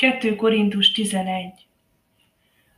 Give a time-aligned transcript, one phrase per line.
[0.00, 1.52] 2 Korintus 11.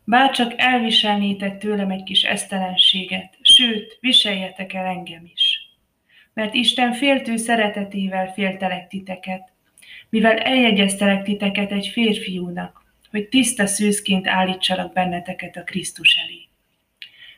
[0.04, 5.70] Bárcsak elviselnétek tőlem egy kis esztelenséget, sőt, viseljetek el engem is.
[6.34, 9.52] Mert Isten féltő szeretetével féltelek titeket,
[10.08, 16.48] mivel eljegyeztelek titeket egy férfiúnak, hogy tiszta szűzként állítsalak benneteket a Krisztus elé.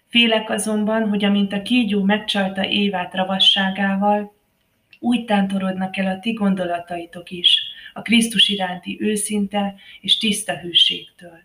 [0.09, 4.35] Félek azonban, hogy amint a kígyó megcsalta Évát ravasságával,
[4.99, 11.39] úgy tántorodnak el a ti gondolataitok is a Krisztus iránti őszinte és tiszta hűségtől.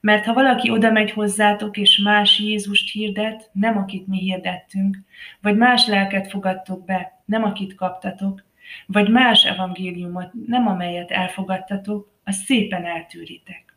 [0.00, 4.98] Mert ha valaki oda megy hozzátok, és más Jézust hirdet, nem akit mi hirdettünk,
[5.40, 8.44] vagy más lelket fogadtok be, nem akit kaptatok,
[8.86, 13.76] vagy más evangéliumot, nem amelyet elfogadtatok, azt szépen eltűritek.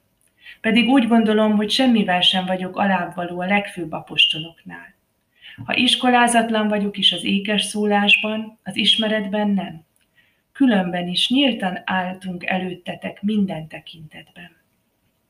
[0.61, 4.95] Pedig úgy gondolom, hogy semmivel sem vagyok alábbvaló a legfőbb apostoloknál.
[5.65, 9.85] Ha iskolázatlan vagyok is az ékes szólásban, az ismeretben nem.
[10.57, 14.51] Különben is nyíltan álltunk előttetek minden tekintetben.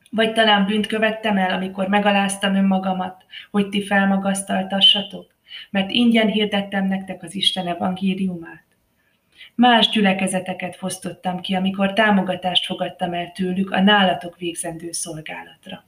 [0.10, 5.36] Vagy talán bűnt követtem el, amikor megaláztam önmagamat, hogy ti felmagasztaltassatok,
[5.70, 8.64] mert ingyen hirdettem nektek az Isten evangéliumát.
[9.56, 15.84] Más gyülekezeteket fosztottam ki, amikor támogatást fogadtam el tőlük a nálatok végzendő szolgálatra.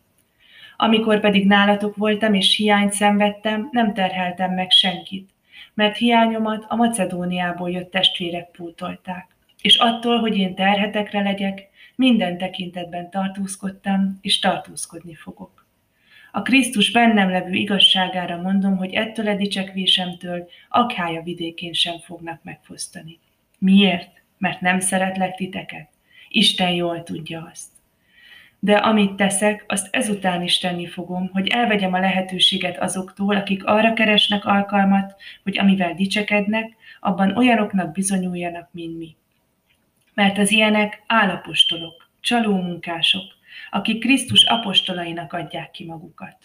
[0.78, 5.30] Amikor pedig nálatok voltam és hiányt szenvedtem, nem terheltem meg senkit,
[5.74, 9.28] mert hiányomat a Macedóniából jött testvérek pótolták.
[9.62, 15.68] És attól, hogy én terhetekre legyek, minden tekintetben tartózkodtam, és tartózkodni fogok.
[16.32, 23.20] A Krisztus bennem levő igazságára mondom, hogy ettől a dicsekvésemtől akhája vidékén sem fognak megfosztani.
[23.58, 24.22] Miért?
[24.38, 25.90] Mert nem szeretlek titeket?
[26.30, 27.79] Isten jól tudja azt.
[28.60, 33.94] De amit teszek, azt ezután is tenni fogom, hogy elvegyem a lehetőséget azoktól, akik arra
[33.94, 39.16] keresnek alkalmat, hogy amivel dicsekednek, abban olyanoknak bizonyuljanak, mint mi.
[40.14, 43.24] Mert az ilyenek állapostolok, csalómunkások,
[43.72, 46.38] akik Krisztus apostolainak adják ki magukat.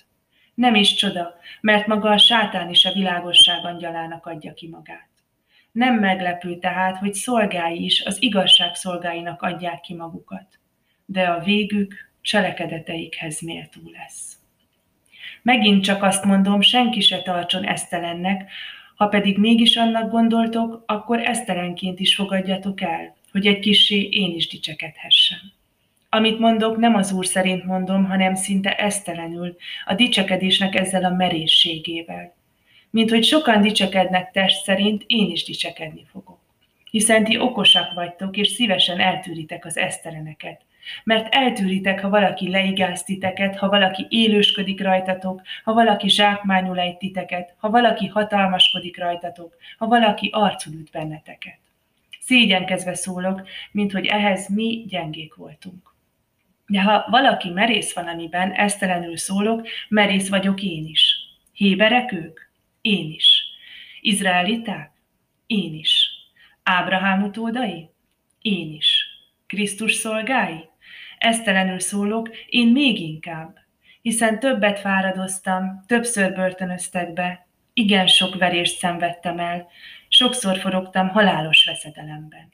[0.55, 5.09] Nem is csoda, mert maga a sátán is a világosság angyalának adja ki magát.
[5.73, 10.59] Nem meglepő tehát, hogy szolgái is az igazság szolgáinak adják ki magukat,
[11.05, 14.37] de a végük cselekedeteikhez méltó lesz.
[15.43, 18.51] Megint csak azt mondom, senki se tartson esztelennek,
[18.97, 24.49] ha pedig mégis annak gondoltok, akkor esztelenként is fogadjatok el, hogy egy kissé én is
[24.49, 25.39] dicsekedhessem.
[26.09, 32.35] Amit mondok, nem az Úr szerint mondom, hanem szinte esztelenül, a dicsekedésnek ezzel a merészségével.
[32.91, 36.39] Mint hogy sokan dicsekednek test szerint, én is dicsekedni fogok.
[36.91, 40.61] Hiszen ti okosak vagytok, és szívesen eltűritek az eszteleneket.
[41.05, 47.55] Mert eltűritek, ha valaki leigáz titeket, ha valaki élősködik rajtatok, ha valaki zsákmányul egy titeket,
[47.59, 51.59] ha valaki hatalmaskodik rajtatok, ha valaki arcul üt benneteket.
[52.21, 55.95] Szégyenkezve szólok, mint hogy ehhez mi gyengék voltunk.
[56.67, 61.17] De ha valaki merész valamiben, esztelenül szólok, merész vagyok én is.
[61.53, 62.41] Héberek ők?
[62.81, 63.43] Én is.
[64.01, 64.93] Izraeliták?
[65.47, 66.09] Én is.
[66.63, 67.89] Ábrahám utódai?
[68.41, 69.07] Én is.
[69.47, 70.69] Krisztus szolgái?
[71.25, 73.59] Esztelenül szólok, én még inkább,
[74.03, 79.67] hiszen többet fáradoztam, többször börtönöztek be, igen sok verést szenvedtem el,
[80.09, 82.53] sokszor forogtam halálos veszedelemben.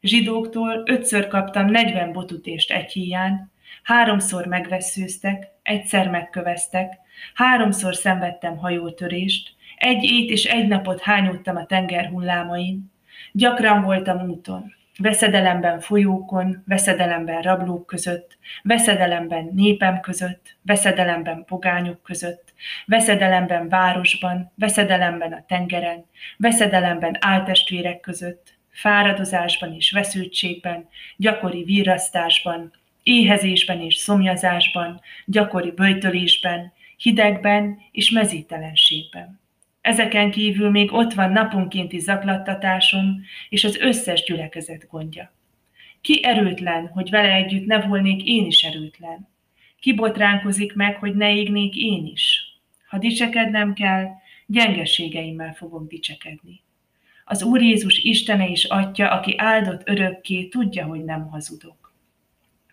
[0.00, 3.52] Zsidóktól ötször kaptam negyven botutést egy híján,
[3.82, 6.94] háromszor megveszőztek, egyszer megköveztek,
[7.34, 12.92] háromszor szenvedtem hajótörést, egy ét és egy napot hányódtam a tenger hullámain,
[13.32, 22.54] gyakran voltam úton, veszedelemben folyókon, veszedelemben rablók között, veszedelemben népem között, veszedelemben pogányok között,
[22.86, 26.04] veszedelemben városban, veszedelemben a tengeren,
[26.36, 38.10] veszedelemben áltestvérek között, fáradozásban és veszültségben, gyakori virrasztásban, éhezésben és szomjazásban, gyakori böjtölésben, hidegben és
[38.10, 39.40] mezítelenségben.
[39.86, 45.32] Ezeken kívül még ott van naponkénti zaklattatásom és az összes gyülekezet gondja.
[46.00, 49.28] Ki erőtlen, hogy vele együtt ne volnék én is erőtlen?
[49.80, 52.40] Ki botránkozik meg, hogy ne égnék én is?
[52.86, 54.06] Ha dicsekednem kell,
[54.46, 56.60] gyengeségeimmel fogok dicsekedni.
[57.24, 61.94] Az Úr Jézus Istene és Atya, aki áldott örökké, tudja, hogy nem hazudok.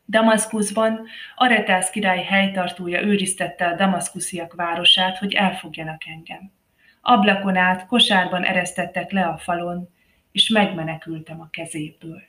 [0.07, 1.05] Damaszkuszban
[1.35, 6.51] Aretász király helytartója őriztette a damaszkusziak városát, hogy elfogjanak engem.
[7.05, 9.89] Ablakon át kosárban eresztettek le a falon,
[10.31, 12.21] és megmenekültem a kezéből.